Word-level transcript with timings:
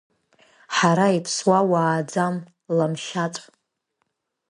Ҳара 0.75 1.07
иԥсуа 1.17 1.59
уааӡам, 1.71 2.35
Ламшьаҵә. 2.77 3.43